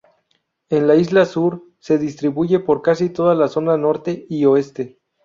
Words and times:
En 0.69 0.87
la 0.87 0.95
Isla 0.95 1.25
Sur 1.25 1.63
se 1.77 1.99
distribuye 1.99 2.57
por 2.59 2.81
casi 2.81 3.11
toda 3.11 3.35
la 3.35 3.47
zona 3.47 3.77
norte 3.77 4.25
y 4.27 4.45
oeste. 4.45 4.97